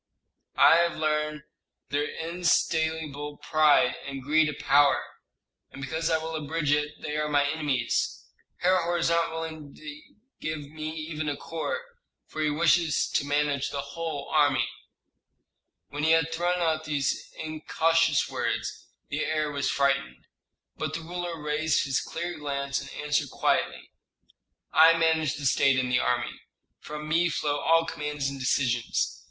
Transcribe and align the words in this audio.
"I 0.57 0.77
have 0.77 0.95
learned 0.97 1.43
their 1.89 2.05
insatiable 2.07 3.37
pride, 3.37 3.97
and 4.03 4.23
greed 4.23 4.49
of 4.49 4.57
power. 4.57 4.99
And 5.69 5.79
because 5.79 6.09
I 6.09 6.17
will 6.17 6.33
abridge 6.35 6.71
it 6.71 6.99
they 7.03 7.17
are 7.17 7.29
my 7.29 7.45
enemies. 7.47 8.25
Herhor 8.61 8.97
is 8.97 9.11
not 9.11 9.29
willing 9.31 9.75
to 9.75 10.01
give 10.39 10.71
me 10.71 10.89
even 10.89 11.29
a 11.29 11.37
corps, 11.37 11.83
for 12.25 12.41
he 12.41 12.49
wishes 12.49 13.07
to 13.11 13.25
manage 13.27 13.69
the 13.69 13.81
whole 13.93 14.27
army." 14.33 14.67
When 15.89 16.03
he 16.03 16.13
had 16.13 16.33
thrown 16.33 16.61
out 16.63 16.85
these 16.85 17.31
incautious 17.37 18.27
words, 18.27 18.87
the 19.09 19.23
heir 19.23 19.51
was 19.51 19.69
frightened. 19.69 20.25
But 20.77 20.95
the 20.95 21.01
ruler 21.01 21.39
raised 21.39 21.85
his 21.85 22.01
clear 22.01 22.39
glance, 22.39 22.81
and 22.81 22.89
answered 23.05 23.29
quietly, 23.29 23.91
"I 24.73 24.97
manage 24.97 25.35
the 25.35 25.45
state 25.45 25.77
and 25.77 25.91
the 25.91 25.99
army. 25.99 26.41
From 26.79 27.07
me 27.07 27.29
flow 27.29 27.59
all 27.59 27.85
commands 27.85 28.29
and 28.29 28.39
decisions. 28.39 29.19